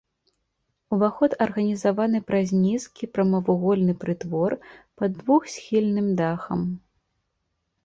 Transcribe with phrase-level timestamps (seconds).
[0.95, 4.51] Уваход арганізаваны праз нізкі прамавугольны прытвор
[4.97, 6.69] пад двухсхільным дахам.